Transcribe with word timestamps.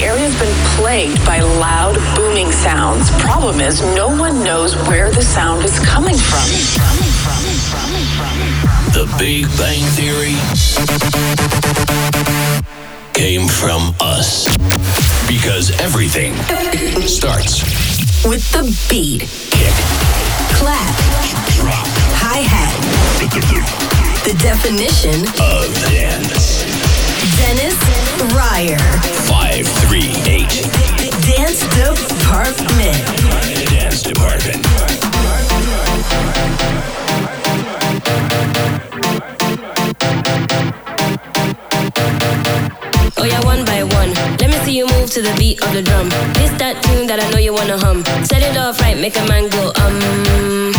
The 0.00 0.06
area's 0.06 0.38
been 0.40 0.54
plagued 0.76 1.26
by 1.26 1.40
loud, 1.40 1.94
booming 2.16 2.50
sounds. 2.50 3.10
Problem 3.20 3.60
is, 3.60 3.82
no 3.94 4.08
one 4.08 4.42
knows 4.42 4.74
where 4.88 5.10
the 5.10 5.20
sound 5.20 5.62
is 5.62 5.78
coming 5.78 6.16
from. 6.16 6.40
The 8.94 9.04
Big 9.18 9.44
Bang 9.58 9.84
Theory 9.92 10.36
came 13.12 13.46
from 13.46 13.94
us. 14.00 14.48
Because 15.28 15.78
everything 15.82 16.34
starts 17.06 17.60
with 18.24 18.50
the 18.52 18.74
beat. 18.88 19.28
Kick, 19.50 19.74
clap, 20.56 20.96
drop, 21.60 21.86
hi 22.16 22.38
hat. 22.40 22.72
The 24.24 24.32
definition 24.38 25.26
of 25.38 25.74
dance. 25.90 26.79
Dennis 27.36 27.76
Ruyer. 28.32 28.78
538. 29.28 30.48
Dance 31.28 31.60
Department. 31.60 32.96
Dance 33.68 34.02
Department. 34.02 34.66
Oh 43.18 43.24
yeah, 43.24 43.44
one 43.44 43.64
by 43.64 43.82
one. 43.82 44.14
Let 44.38 44.48
me 44.50 44.56
see 44.64 44.76
you 44.78 44.86
move 44.86 45.10
to 45.10 45.20
the 45.20 45.34
beat 45.38 45.62
of 45.62 45.72
the 45.74 45.82
drum. 45.82 46.08
This 46.34 46.50
that 46.58 46.82
tune 46.82 47.06
that 47.06 47.20
I 47.20 47.28
know 47.30 47.38
you 47.38 47.52
wanna 47.52 47.78
hum. 47.78 48.02
Set 48.24 48.42
it 48.42 48.56
off 48.56 48.80
right, 48.80 48.96
make 48.98 49.16
a 49.16 49.26
man 49.26 49.50
go 49.50 49.72
um. 49.82 50.72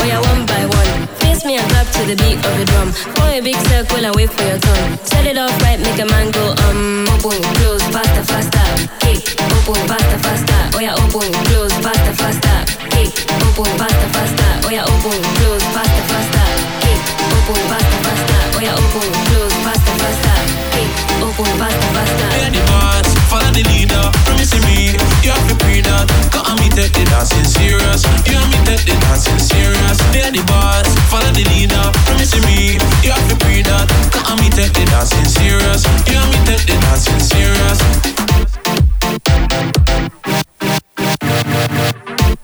Oh 0.00 0.04
yeah, 0.04 0.20
one 0.20 0.44
by 0.46 0.66
one. 0.66 1.21
Face 1.32 1.46
me 1.46 1.56
and 1.56 1.64
clap 1.70 1.88
to 1.96 2.04
the 2.04 2.16
beat 2.20 2.36
of 2.44 2.52
the 2.60 2.64
drum. 2.68 2.92
Form 2.92 3.32
a 3.32 3.40
big 3.40 3.56
circle 3.72 4.04
and 4.04 4.14
wait 4.14 4.28
for 4.28 4.44
your 4.44 4.60
turn. 4.60 5.00
Set 5.00 5.24
it 5.24 5.40
off 5.40 5.56
right, 5.64 5.80
make 5.80 5.96
a 5.96 6.04
man 6.04 6.28
go 6.28 6.52
um. 6.68 7.08
Open, 7.08 7.40
close, 7.56 7.80
faster, 7.88 8.20
faster. 8.20 8.60
Kick, 9.00 9.32
open, 9.40 9.80
faster, 9.88 10.20
faster. 10.20 10.60
Oh 10.76 10.80
yeah, 10.84 10.92
open, 10.92 11.32
close, 11.48 11.72
faster, 11.80 12.12
faster. 12.20 12.56
Kick, 12.92 13.16
open, 13.48 13.72
faster, 13.80 14.08
faster. 14.12 14.50
Oh 14.60 14.68
yeah, 14.68 14.84
open, 14.84 15.16
close, 15.40 15.64
faster, 15.72 16.04
faster. 16.04 16.44
Kick, 16.84 17.00
open, 17.32 17.64
faster, 17.64 18.00
faster. 18.04 18.40
Oh 18.52 18.60
yeah, 18.60 18.76
open, 18.76 19.08
close, 19.32 19.56
faster, 19.64 19.94
faster. 20.04 20.36
Kick, 20.76 20.90
open, 21.24 21.48
faster, 21.56 21.90
faster. 21.96 22.28
Yeah, 22.28 22.52
the 22.52 22.60
boss, 22.68 23.08
follow 23.32 23.48
the 23.56 23.64
leader. 23.72 24.04
Promising 24.28 24.60
me, 24.68 25.00
you 25.24 25.32
have 25.32 25.48
to 25.48 25.56
pre 25.64 25.80
that. 25.80 26.12
Got 26.28 26.60
me 26.60 26.68
take 26.68 26.92
the 26.92 27.08
dancing 27.08 27.48
serious. 27.48 28.04
You 28.28 28.36
have 28.36 28.52
me 28.52 28.60
take 28.68 28.84
the 28.84 29.00
dancing 29.00 29.40
serious. 29.40 29.96
Yeah, 30.12 30.28
the 30.28 30.44
boss, 30.44 30.92
follow 31.08 31.21
the 31.30 31.44
leader. 31.54 31.84
Promising 32.06 32.42
me, 32.42 32.74
you 33.06 33.10
have 33.14 33.26
to 33.30 33.36
pre 33.38 33.62
that. 33.62 33.86
Got 34.10 34.38
me 34.42 34.50
take 34.50 34.74
the 34.74 34.84
dancing 34.90 35.28
serious. 35.30 35.86
You 36.10 36.18
have 36.18 36.30
me 36.34 36.38
take 36.42 36.66
the 36.66 36.76
dancing 36.82 37.22
serious. 37.22 37.78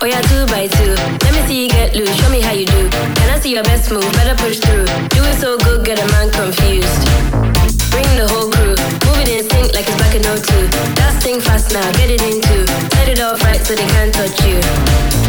Oh 0.00 0.06
yeah, 0.06 0.22
two 0.30 0.46
by 0.46 0.70
two. 0.70 0.94
Let 1.26 1.32
me 1.34 1.42
see 1.46 1.62
you 1.64 1.68
get 1.68 1.94
loose. 1.96 2.14
Show 2.22 2.30
me 2.30 2.40
how 2.40 2.52
you 2.52 2.66
do. 2.66 2.88
Can 2.90 3.28
I 3.34 3.38
see 3.40 3.52
your 3.54 3.64
best 3.64 3.90
move? 3.90 4.06
Better 4.14 4.36
push 4.38 4.58
through. 4.58 4.86
Do 5.10 5.20
it 5.26 5.36
so 5.42 5.58
good, 5.58 5.84
get 5.84 5.98
a 5.98 6.06
man 6.14 6.30
confused. 6.30 7.02
Bring 7.90 8.06
the 8.14 8.30
whole 8.30 8.50
crew. 8.52 8.78
Move 9.06 9.18
it 9.24 9.28
in 9.28 9.42
sync 9.50 9.74
like 9.74 9.88
it's 9.88 9.98
back 9.98 10.14
in 10.14 10.22
02. 10.22 10.38
That 10.94 11.18
thing 11.22 11.40
fast 11.40 11.72
now, 11.72 11.84
get 11.98 12.10
it 12.10 12.22
into. 12.22 12.66
Set 12.94 13.08
it 13.08 13.20
off 13.20 13.42
right 13.42 13.60
so 13.60 13.74
they 13.74 13.86
can't 13.86 14.14
touch 14.14 14.38
you. 14.46 14.62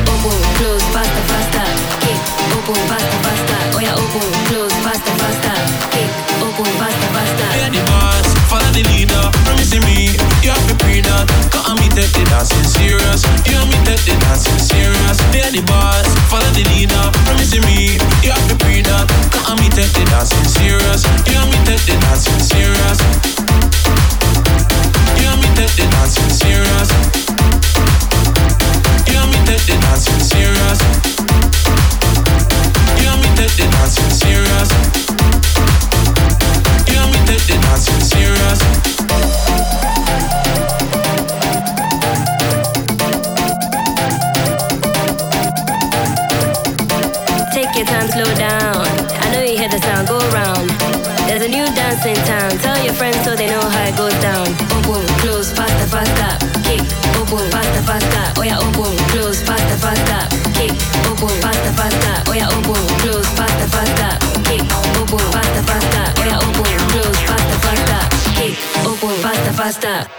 Open, 0.05 0.37
close, 0.57 0.83
faster, 0.93 1.23
faster. 1.33 2.08
Open, 2.51 2.75
faster, 2.89 3.19
faster. 3.25 3.59
Oh 3.75 4.01
open, 4.01 4.29
close, 4.49 4.73
faster, 4.85 5.15
faster. 5.21 5.55
Kick, 5.93 6.09
open, 6.41 6.65
faster, 6.79 7.09
faster. 7.15 7.49
Yeah, 7.57 7.69
the 7.69 7.81
boss, 7.89 8.27
follow 8.49 8.71
the 8.73 8.83
leader. 8.89 9.23
Promising 9.45 9.83
me, 9.85 10.17
you 10.43 10.49
have 10.49 10.65
to 10.67 10.75
pre 10.81 11.01
that. 11.01 11.25
Got 11.53 11.77
me 11.79 11.87
take 11.93 12.11
the 12.13 12.23
dancing 12.29 12.65
serious. 12.65 13.21
You 13.45 13.55
have 13.57 13.69
me 13.69 13.77
take 13.85 14.03
the 14.05 14.15
dancing 14.25 14.59
serious. 14.59 15.17
Yeah, 15.33 15.49
the 15.53 15.61
boss, 15.69 16.07
follow 16.29 16.49
the 16.57 16.63
leader. 16.73 17.03
Promising 17.25 17.63
me, 17.69 17.97
you 18.25 18.31
have 18.33 18.45
to 18.49 18.55
pre 18.57 18.81
that. 18.81 19.05
Got 19.31 19.57
me 19.61 19.69
take 19.69 19.93
the 19.93 20.03
dancing 20.09 20.47
serious. 20.49 21.05
You 21.29 21.37
have 21.37 21.49
me 21.53 21.59
take 21.65 21.85
the 21.85 21.95
dancing 22.01 22.41
serious. 22.41 22.99
You 25.21 25.25
have 25.29 25.39
me 25.41 25.49
take 25.53 25.75
the 25.77 25.85
dancing 25.85 26.33
serious. 26.33 26.89
You 29.05 29.15
have 29.21 29.29
me 29.29 29.39
take 29.45 29.65
the 29.69 29.77
dancing 29.77 30.21
serious. 30.23 31.18
Open, 58.79 58.95
close, 59.09 59.41
faster, 59.41 59.77
faster. 59.77 60.51
Kick, 60.53 60.71
open, 61.05 61.41
faster, 61.41 61.73
faster. 61.73 62.23
Oh 62.27 62.33
yeah, 62.33 62.47
open, 62.49 62.98
faster, 69.69 70.09
faster. 70.09 70.18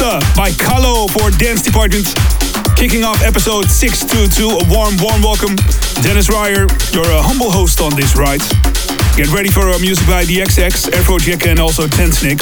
By 0.00 0.50
Kalo 0.56 1.06
for 1.08 1.30
Dance 1.30 1.60
Department. 1.60 2.14
Kicking 2.74 3.04
off 3.04 3.20
episode 3.22 3.68
622. 3.68 4.48
A 4.48 4.64
warm, 4.72 4.96
warm 4.96 5.20
welcome. 5.20 5.54
Dennis 6.00 6.30
Ruyer, 6.30 6.64
your 6.96 7.04
uh, 7.04 7.20
humble 7.20 7.50
host 7.50 7.82
on 7.82 7.94
this 7.94 8.16
ride. 8.16 8.40
Get 9.14 9.28
ready 9.28 9.50
for 9.50 9.68
uh, 9.68 9.78
music 9.78 10.08
by 10.08 10.24
The 10.24 10.38
XX, 10.38 10.96
Afrojack, 10.96 11.46
and 11.46 11.60
also 11.60 11.84
Tensnake. 11.84 12.40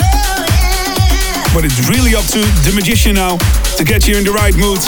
But 1.52 1.66
it's 1.66 1.82
really 1.90 2.14
up 2.14 2.26
to 2.30 2.38
The 2.62 2.70
Magician 2.76 3.16
now 3.16 3.38
to 3.74 3.82
get 3.82 4.06
you 4.06 4.16
in 4.16 4.22
the 4.22 4.30
right 4.30 4.54
mood. 4.54 4.78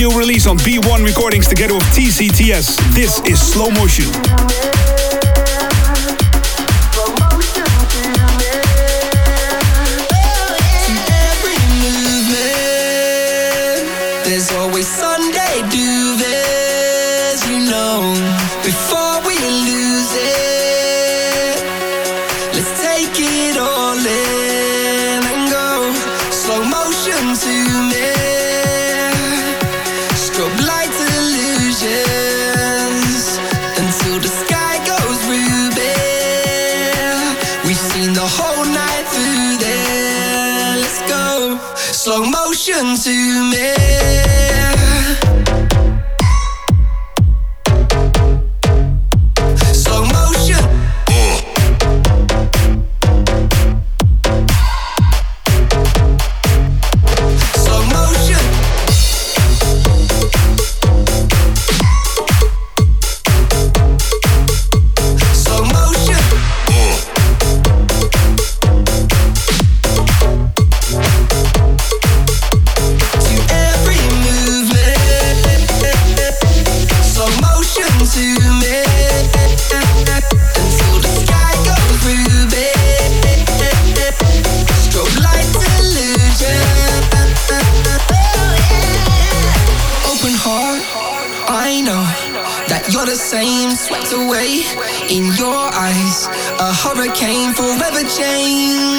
New 0.00 0.08
release 0.18 0.46
on 0.46 0.56
B1 0.64 1.04
Recordings 1.04 1.46
together 1.46 1.74
with 1.74 1.84
TCTS. 1.92 2.72
This 2.96 3.20
is 3.28 3.36
Slow 3.36 3.68
Motion. 3.68 4.08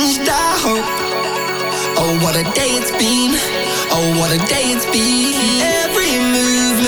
changed, 0.10 0.30
I 0.30 0.58
hope. 0.66 0.86
Oh, 1.98 2.20
what 2.24 2.36
a 2.36 2.44
day 2.54 2.70
it's 2.78 2.92
been. 2.92 3.34
Oh, 3.92 4.20
what 4.20 4.32
a 4.32 4.38
day 4.48 4.72
it's 4.74 4.86
been. 4.86 5.34
Every 5.62 6.20
movement, 6.20 6.88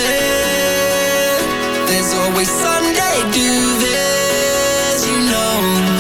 there's 1.87 2.13
always 2.13 2.49
Sunday, 2.49 3.21
do 3.31 3.79
this, 3.79 5.07
you 5.07 5.19
know. 5.29 5.90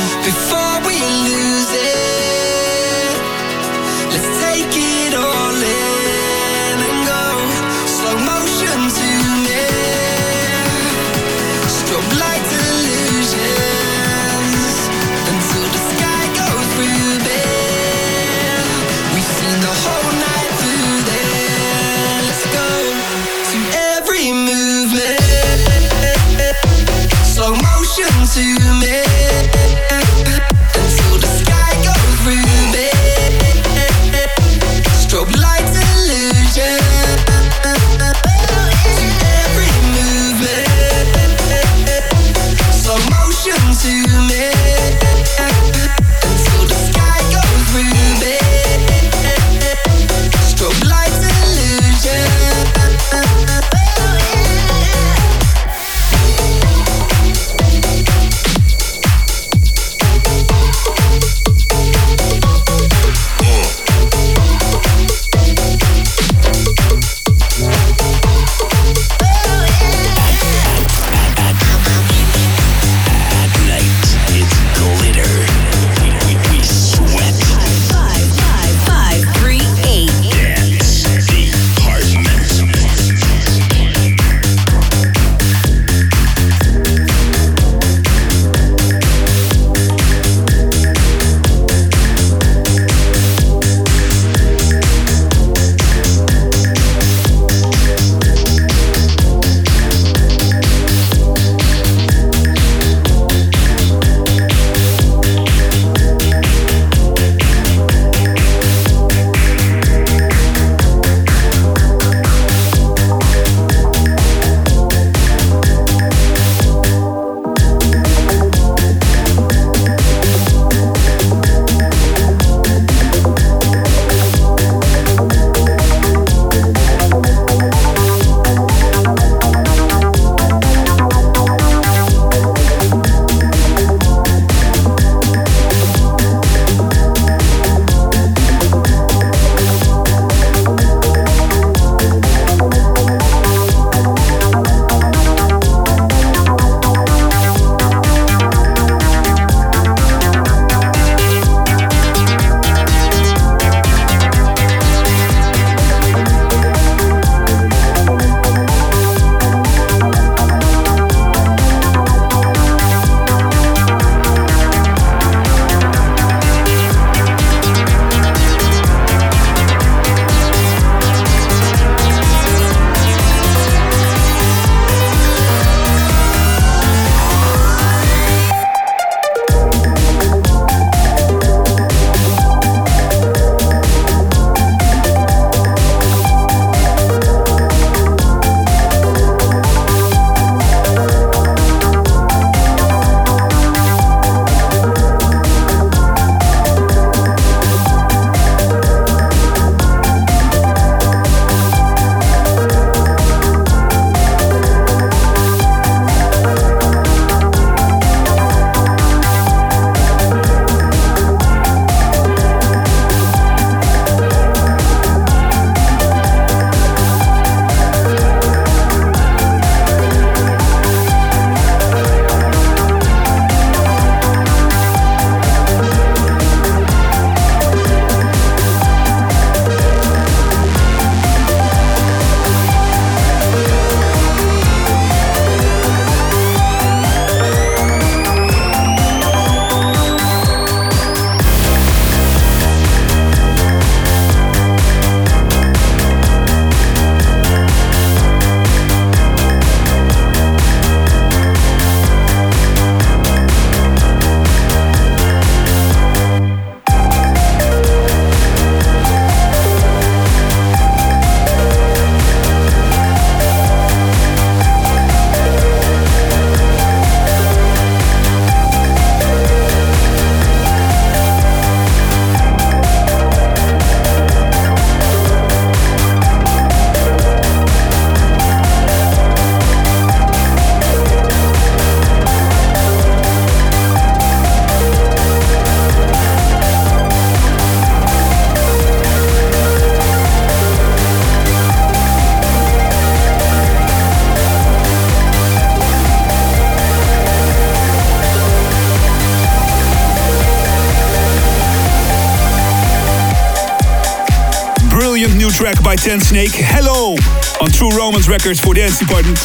By 305.91 305.97
Tensnake, 305.97 306.55
Hello, 306.55 307.19
on 307.59 307.67
True 307.67 307.91
Romance 307.91 308.31
Records 308.31 308.63
for 308.63 308.71
Dance 308.71 308.95
Department. 308.95 309.35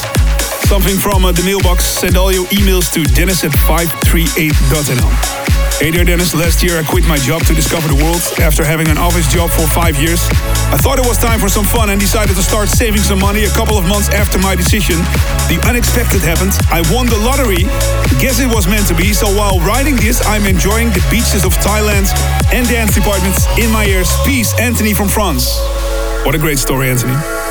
Something 0.71 0.95
from 0.95 1.26
uh, 1.26 1.35
the 1.35 1.43
mailbox. 1.43 1.83
Send 1.83 2.15
all 2.15 2.31
your 2.31 2.47
emails 2.55 2.87
to 2.95 3.03
dennis 3.19 3.43
at 3.43 3.50
538.nl. 3.50 5.11
Hey 5.83 5.91
there, 5.91 6.07
Dennis. 6.07 6.38
Last 6.38 6.62
year 6.62 6.79
I 6.79 6.87
quit 6.87 7.03
my 7.11 7.19
job 7.19 7.43
to 7.50 7.53
discover 7.53 7.91
the 7.91 7.99
world 7.99 8.23
after 8.38 8.62
having 8.62 8.87
an 8.87 8.97
office 8.97 9.26
job 9.26 9.50
for 9.50 9.67
five 9.75 9.99
years. 9.99 10.23
I 10.71 10.79
thought 10.79 11.03
it 11.03 11.07
was 11.11 11.19
time 11.19 11.43
for 11.43 11.50
some 11.50 11.67
fun 11.67 11.91
and 11.91 11.99
decided 11.99 12.38
to 12.38 12.45
start 12.47 12.71
saving 12.71 13.03
some 13.03 13.19
money 13.19 13.43
a 13.43 13.50
couple 13.50 13.75
of 13.75 13.83
months 13.83 14.15
after 14.15 14.38
my 14.38 14.55
decision. 14.55 15.03
The 15.50 15.59
unexpected 15.67 16.23
happened. 16.23 16.55
I 16.71 16.87
won 16.95 17.11
the 17.11 17.19
lottery. 17.26 17.67
Guess 18.23 18.38
it 18.38 18.47
was 18.47 18.71
meant 18.71 18.87
to 18.87 18.95
be. 18.95 19.11
So 19.11 19.26
while 19.35 19.59
writing 19.67 19.99
this, 19.99 20.23
I'm 20.23 20.47
enjoying 20.47 20.95
the 20.95 21.03
beaches 21.11 21.43
of 21.43 21.59
Thailand 21.59 22.07
and 22.55 22.62
dance 22.71 22.95
departments 22.95 23.50
in 23.59 23.67
my 23.75 23.83
ears. 23.91 24.15
Peace, 24.23 24.55
Anthony 24.62 24.95
from 24.95 25.11
France. 25.11 25.59
What 26.26 26.35
a 26.35 26.38
great 26.38 26.59
story, 26.59 26.90
Anthony. 26.90 27.46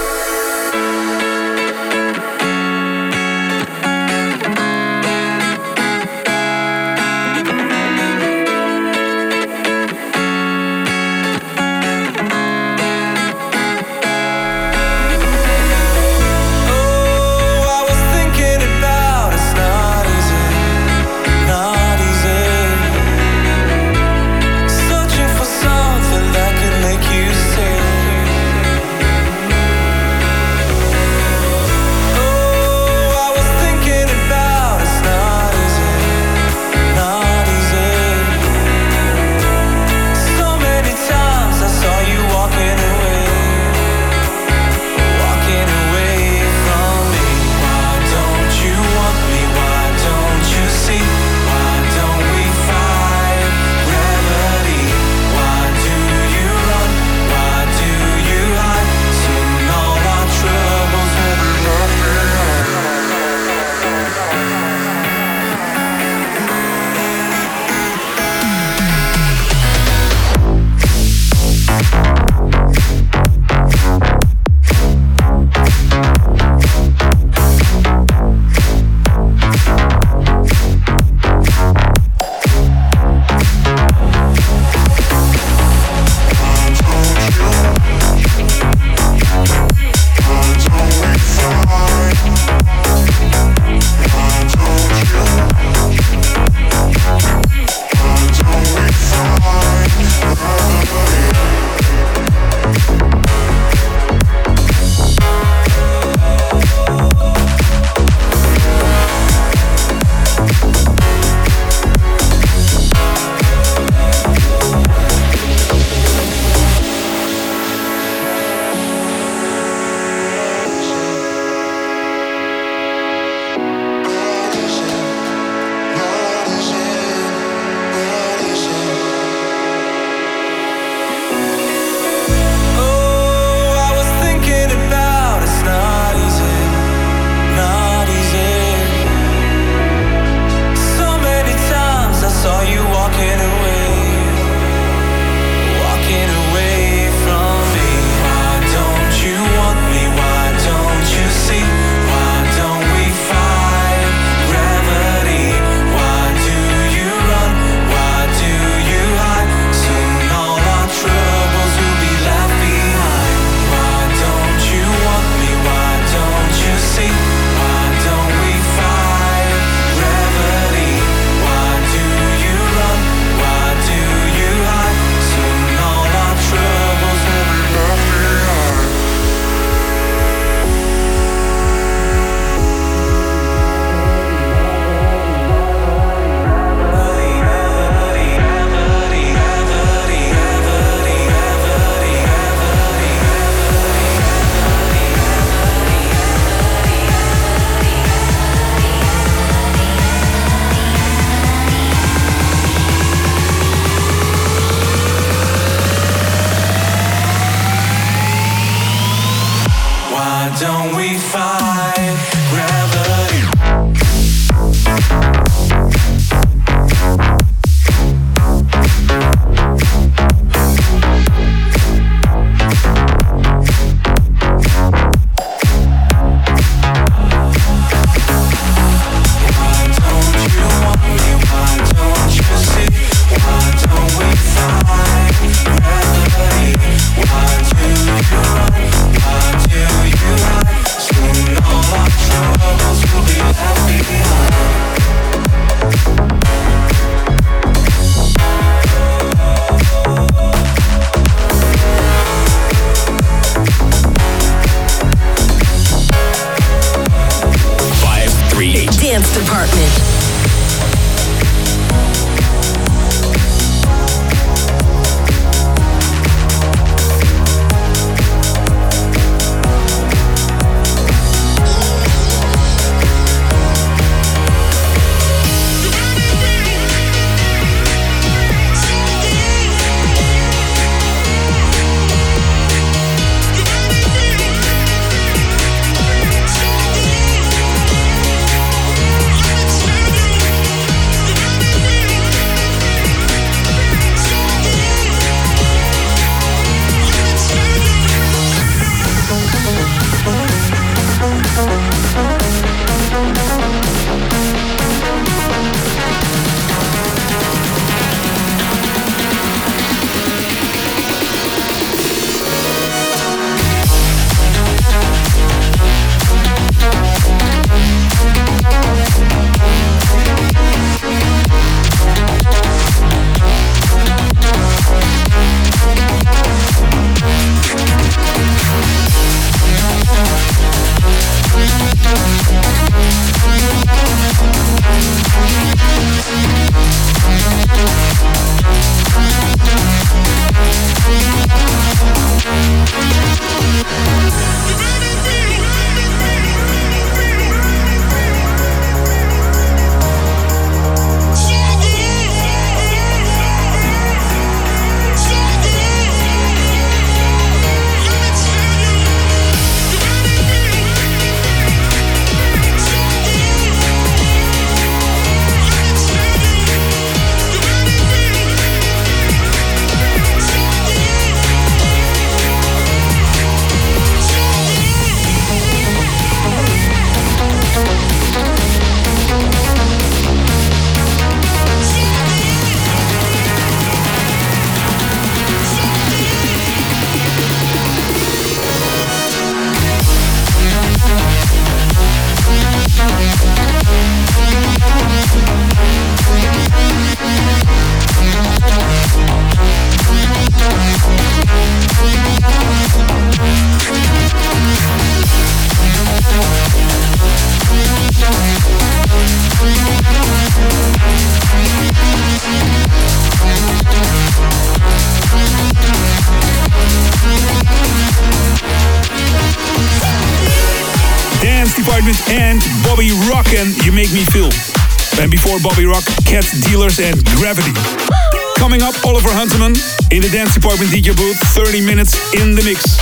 Department 430.55 430.89
DJ 430.89 431.15
booth, 431.15 431.37
30 431.51 431.85
minutes 431.85 432.15
in 432.33 432.55
the 432.55 432.63
mix. 432.63 432.97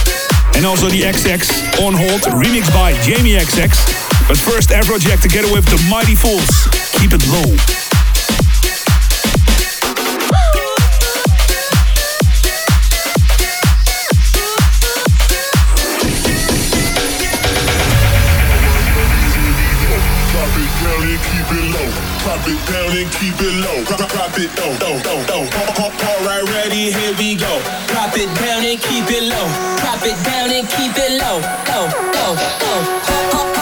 And 0.58 0.66
also 0.66 0.90
the 0.90 1.02
XX 1.02 1.86
on 1.86 1.94
hold, 1.94 2.22
remixed 2.42 2.74
by 2.74 2.94
Jamie 3.04 3.38
XX. 3.38 3.70
But 4.28 4.38
first, 4.38 4.70
Afrojack 4.70 5.22
together 5.22 5.52
with 5.54 5.66
the 5.66 5.78
Mighty 5.88 6.16
Fools. 6.16 6.50
Keep 6.98 7.14
it 7.14 7.24
low. 7.30 7.56
it 22.46 22.60
down 22.68 22.98
and 22.98 23.12
keep 23.14 23.40
it 23.40 23.56
low. 23.64 23.84
Drop, 23.86 24.10
drop 24.12 24.38
it 24.38 24.52
low, 24.60 24.74
low, 24.82 24.98
low, 25.06 25.46
low. 25.48 26.13
Ready, 26.64 26.94
here 26.94 27.14
we 27.18 27.36
go. 27.36 27.60
Drop 27.88 28.16
it 28.16 28.32
down 28.40 28.64
and 28.64 28.80
keep 28.80 29.04
it 29.12 29.24
low. 29.24 29.48
Drop 29.84 30.00
it 30.00 30.16
down 30.24 30.50
and 30.50 30.66
keep 30.70 30.96
it 30.96 31.20
low, 31.20 31.44
low, 31.68 31.92
low, 32.16 32.34
low. 32.64 32.80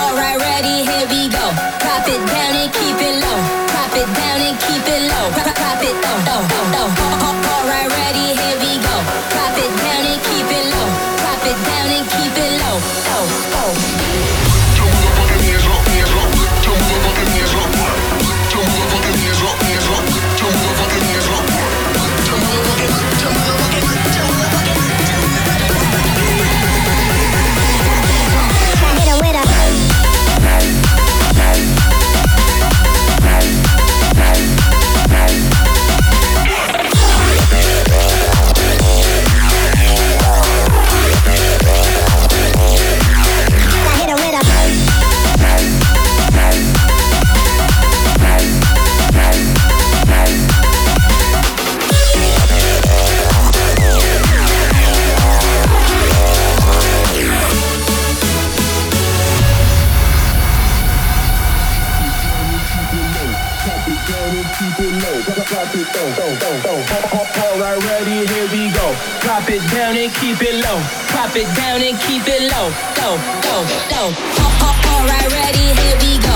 Alright, 0.06 0.38
ready, 0.38 0.86
here 0.86 1.08
we 1.10 1.28
go. 1.28 1.46
Drop 1.82 2.06
it 2.06 2.22
down 2.30 2.54
and 2.62 2.72
keep 2.72 3.02
it 3.02 3.18
low. 3.18 3.40
Drop 3.74 3.98
it 3.98 4.06
down 4.06 4.42
and 4.46 4.60
keep 4.60 4.86
it 4.86 5.02
low. 5.10 5.32
Drop, 5.34 5.82
it 5.82 5.96
low, 5.98 6.18
low, 6.30 6.70
low, 6.78 7.06
low. 7.06 7.11
Keep 70.20 70.42
it 70.42 70.56
low. 70.56 70.80
Drop 71.08 71.36
it 71.36 71.48
down 71.56 71.82
and 71.82 71.98
keep 72.02 72.24
it 72.28 72.52
low. 72.52 72.70
Go, 72.96 73.16
low, 73.48 73.64
low. 73.92 74.14
Alright, 74.92 75.32
ready, 75.32 75.72
here 75.80 75.98
we 76.02 76.20
go. 76.20 76.31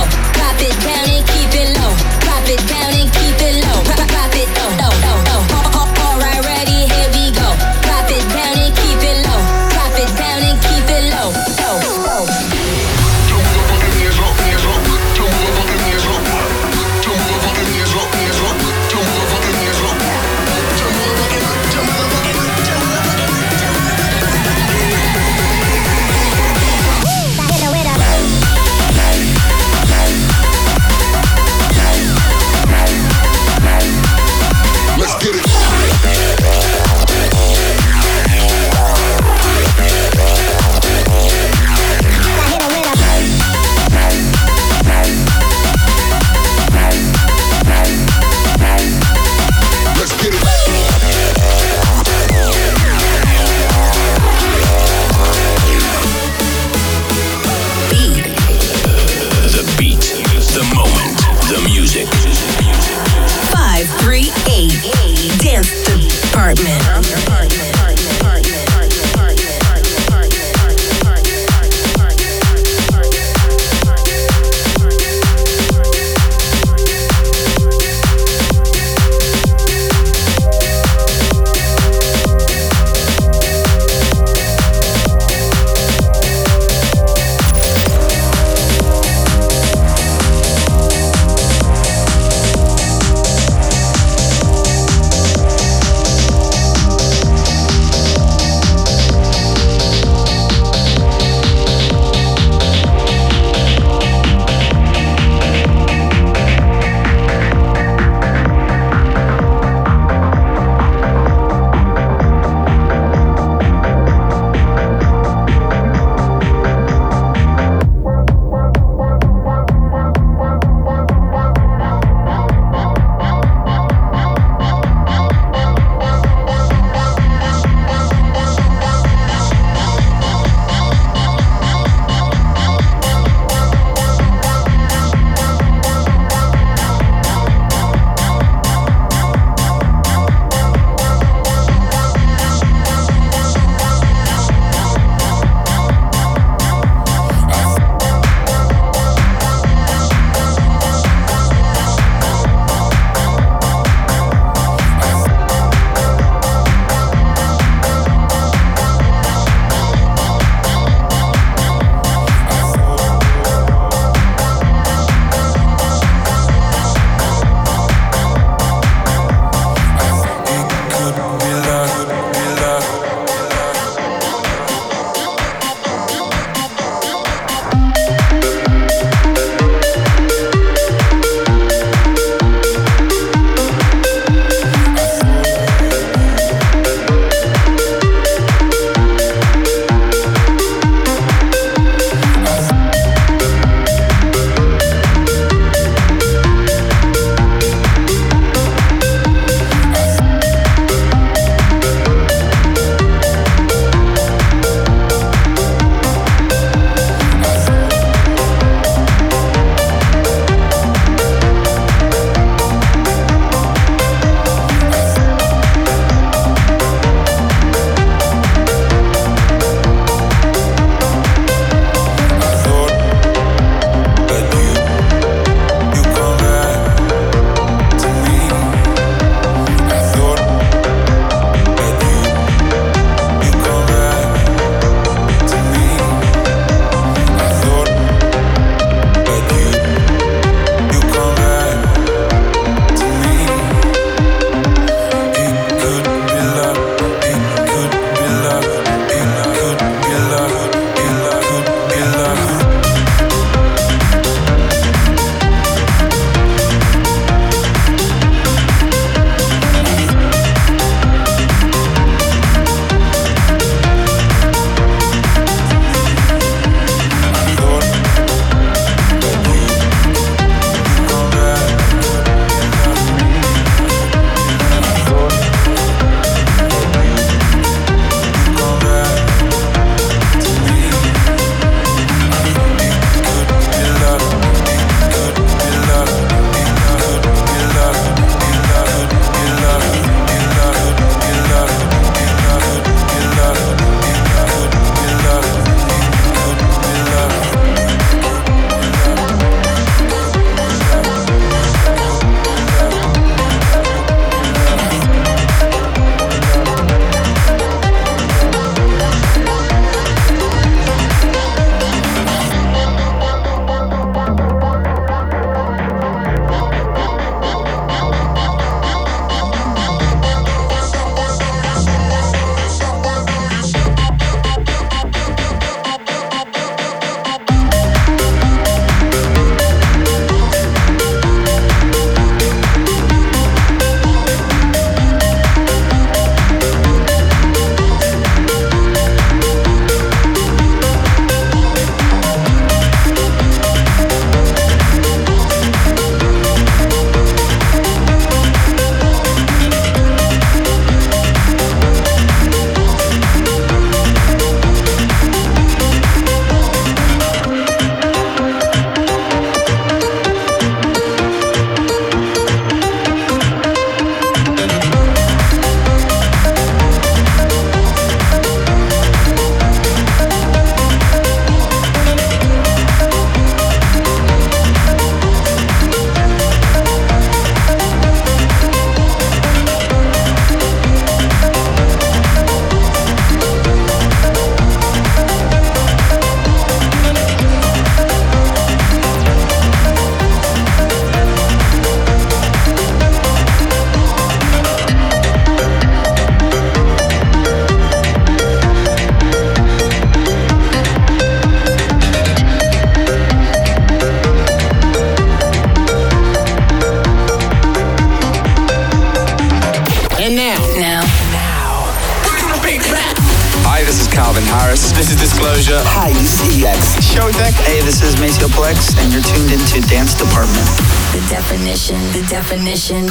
Definition 422.55 423.03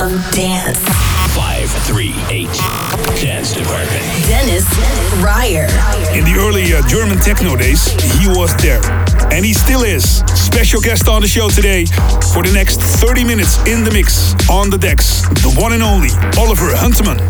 of 0.00 0.10
dance. 0.32 0.76
Five, 1.36 1.70
three, 1.86 2.16
eight. 2.30 2.52
Dance 3.22 3.54
Department. 3.54 4.02
Dennis 4.26 4.66
Ruyer. 5.22 5.66
In 6.10 6.24
the 6.24 6.34
early 6.36 6.74
uh, 6.74 6.84
German 6.88 7.18
techno 7.18 7.54
days, 7.54 7.92
he 8.18 8.26
was 8.26 8.52
there. 8.56 8.82
And 9.30 9.44
he 9.44 9.52
still 9.52 9.84
is. 9.84 10.18
Special 10.34 10.80
guest 10.80 11.08
on 11.08 11.22
the 11.22 11.28
show 11.28 11.48
today 11.48 11.86
for 12.34 12.42
the 12.42 12.50
next 12.52 12.82
30 12.82 13.22
minutes 13.22 13.56
in 13.68 13.84
the 13.84 13.90
mix 13.92 14.34
on 14.50 14.68
the 14.68 14.78
decks. 14.78 15.22
The 15.46 15.54
one 15.56 15.74
and 15.74 15.82
only 15.84 16.10
Oliver 16.36 16.74
Huntemann. 16.74 17.20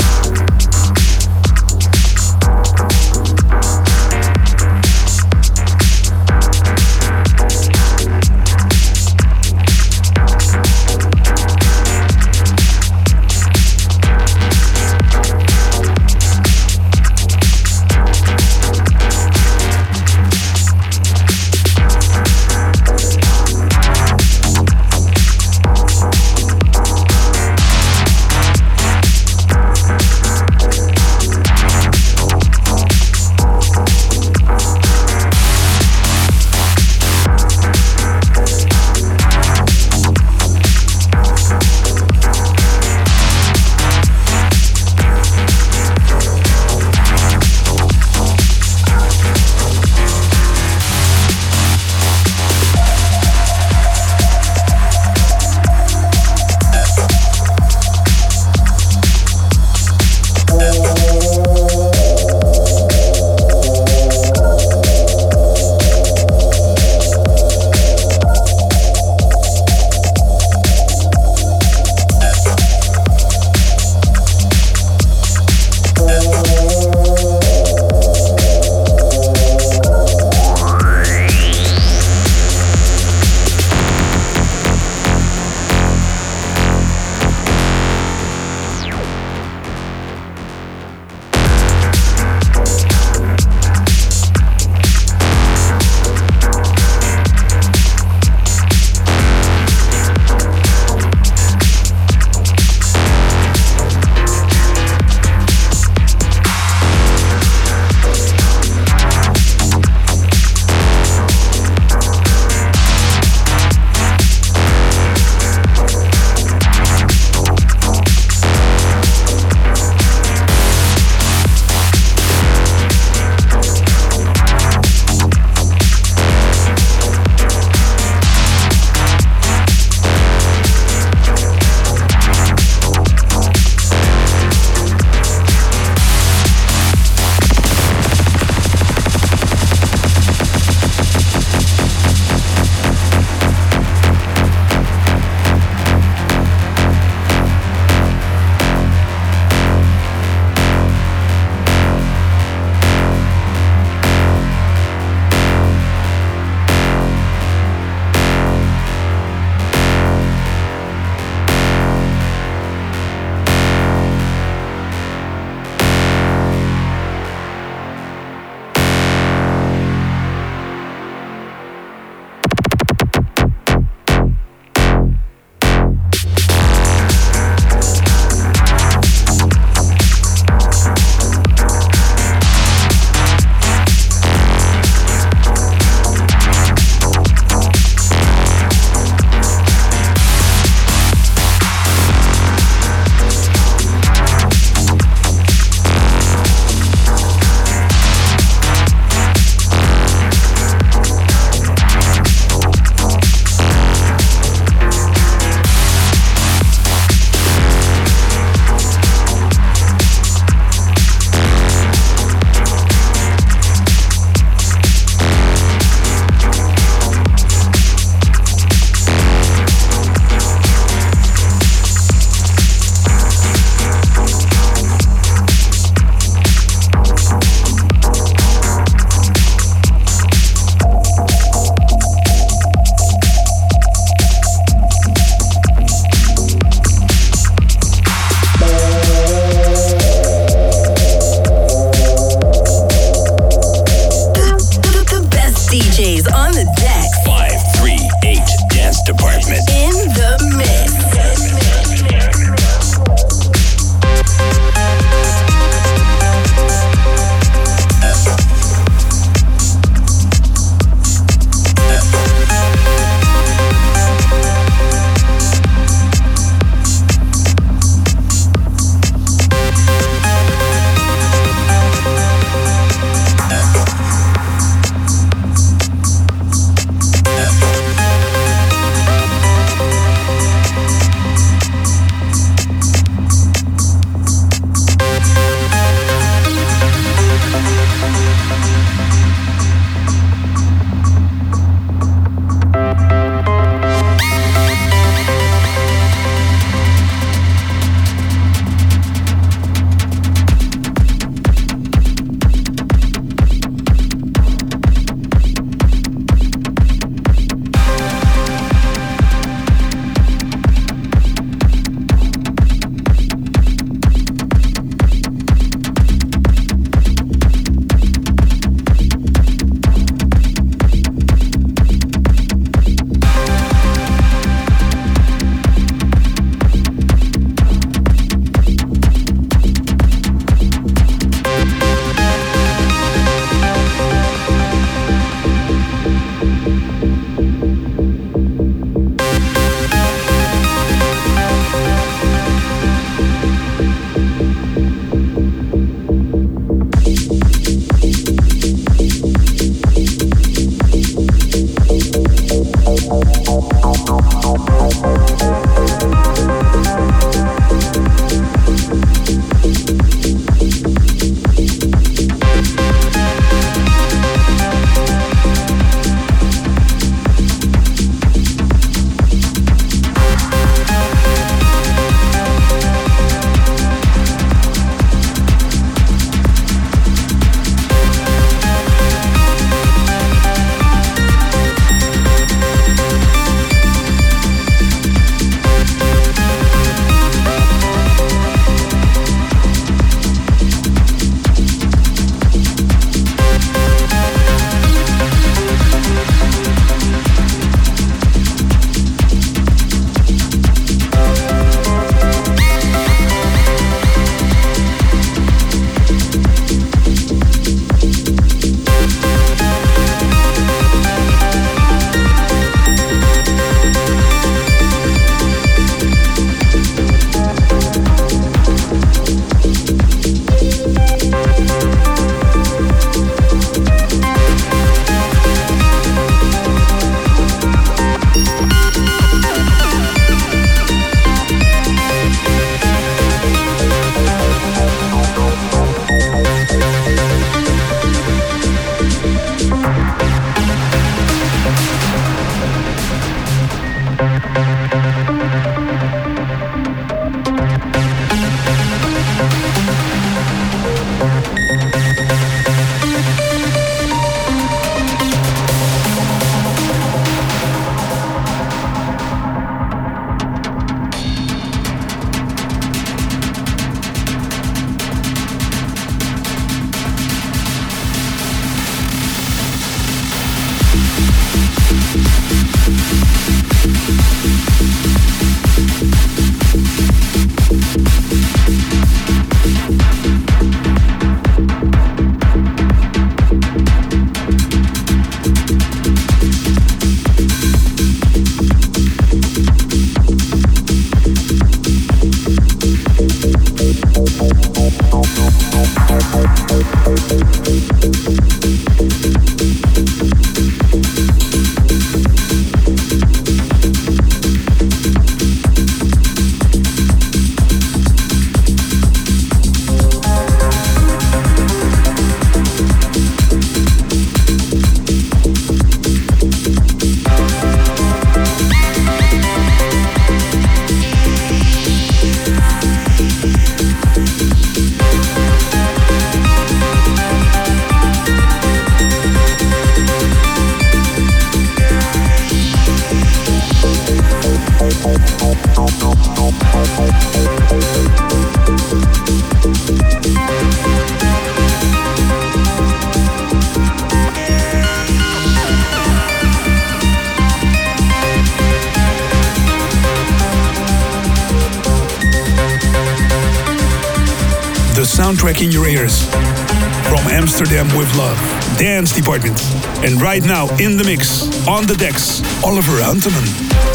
Love, 558.16 558.38
Dance 558.78 559.12
Department. 559.12 559.58
And 560.04 560.20
right 560.20 560.44
now, 560.44 560.68
in 560.78 560.96
the 560.96 561.04
mix, 561.04 561.46
on 561.66 561.86
the 561.86 561.94
decks, 561.94 562.42
Oliver 562.64 563.00
Huntemann. 563.00 563.91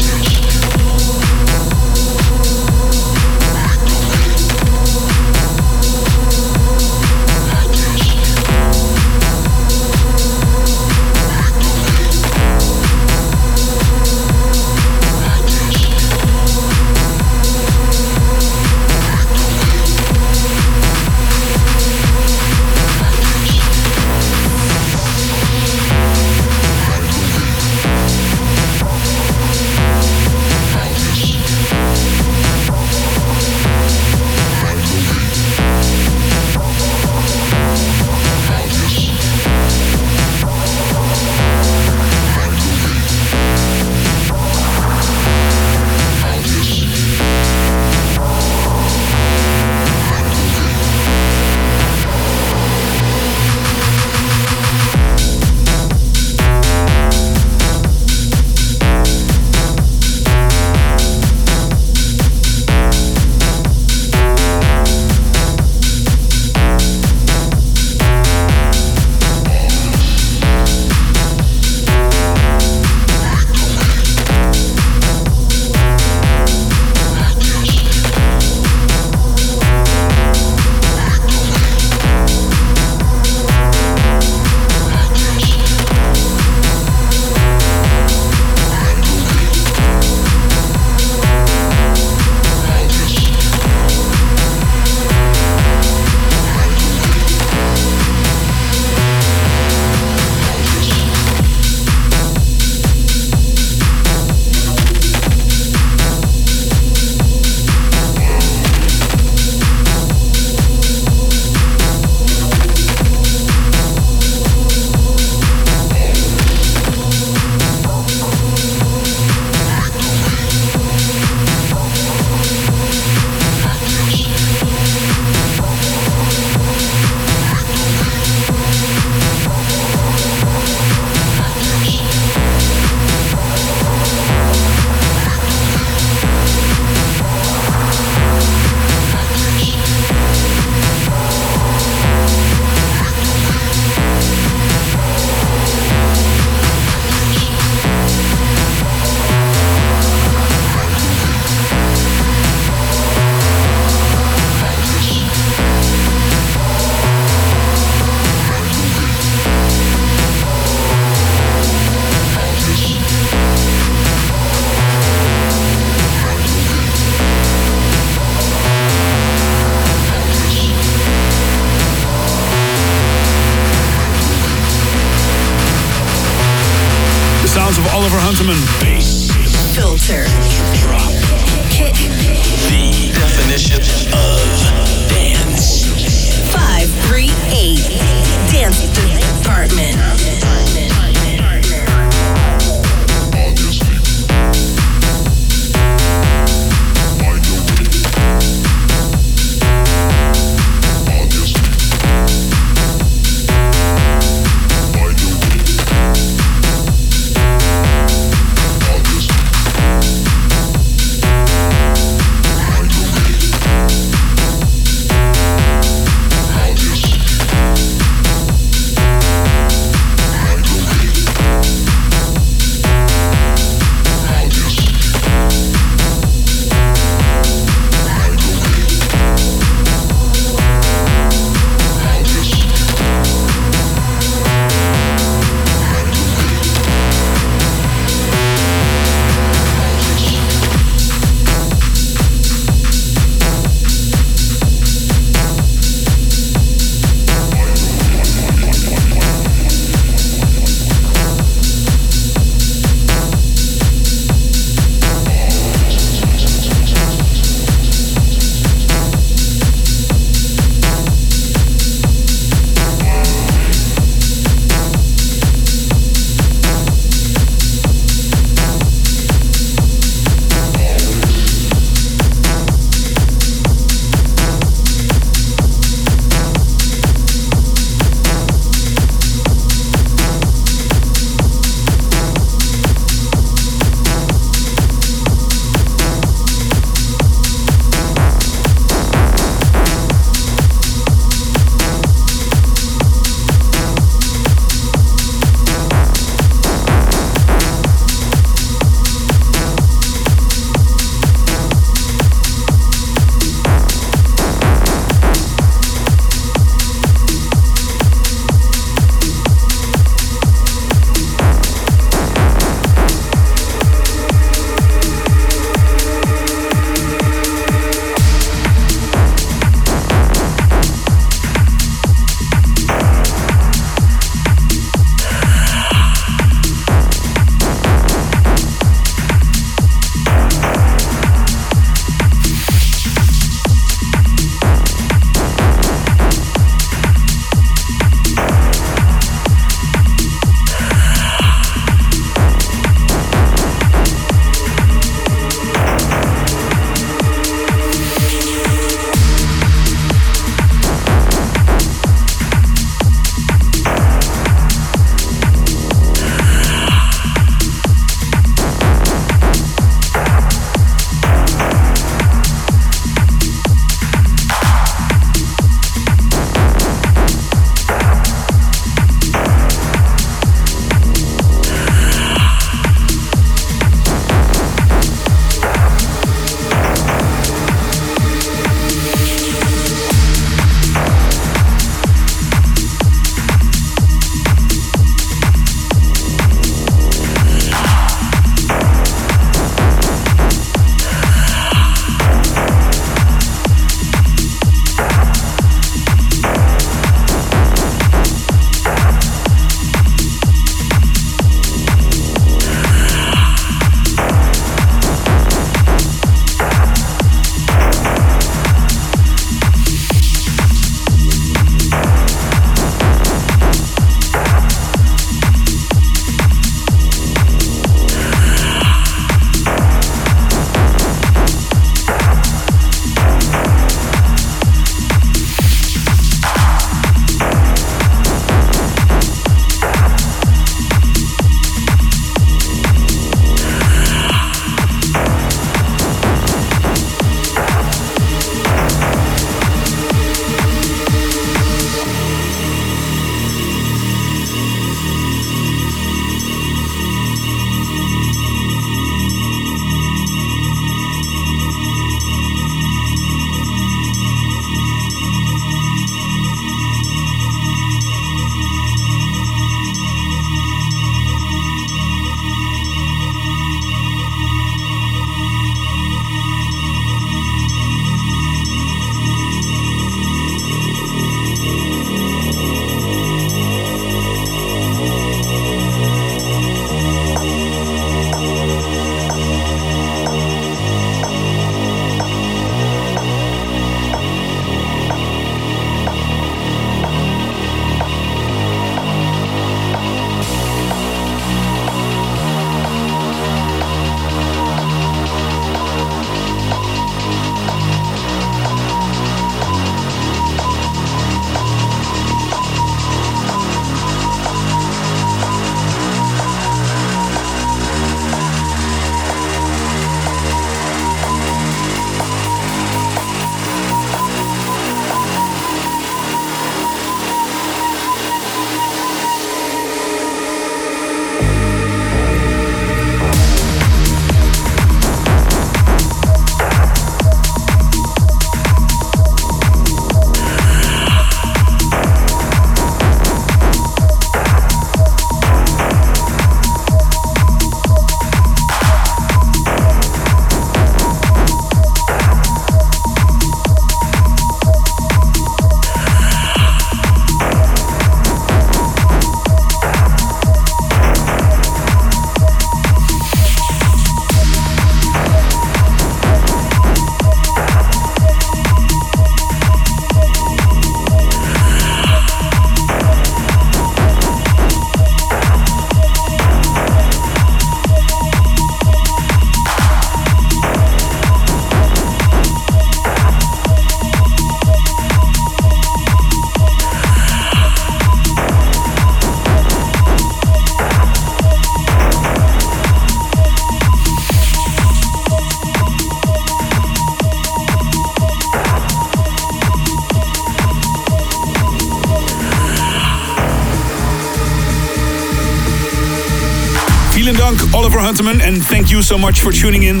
And 598.52 598.66
thank 598.66 598.90
you 598.90 599.02
so 599.02 599.16
much 599.16 599.40
for 599.40 599.52
tuning 599.52 599.84
in. 599.84 600.00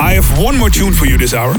I 0.00 0.14
have 0.14 0.38
one 0.38 0.56
more 0.58 0.70
tune 0.70 0.94
for 0.94 1.06
you 1.06 1.18
this 1.18 1.34
hour. 1.34 1.52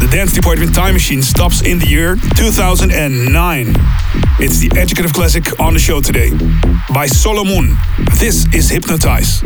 The 0.00 0.08
Dance 0.10 0.32
Department 0.32 0.74
Time 0.74 0.94
Machine 0.94 1.22
stops 1.22 1.62
in 1.62 1.78
the 1.78 1.86
year 1.86 2.16
2009. 2.36 3.74
It's 4.38 4.58
the 4.58 4.70
educative 4.76 5.12
classic 5.12 5.58
on 5.58 5.72
the 5.72 5.80
show 5.80 6.00
today 6.00 6.30
by 6.92 7.06
Solomon. 7.06 7.76
This 8.18 8.46
is 8.54 8.68
Hypnotize. 8.68 9.42